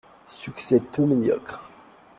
Succès 0.27 0.79
peu 0.79 1.05
médiocre. 1.05 1.69